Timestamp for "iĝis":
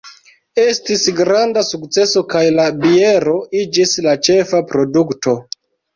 3.61-3.95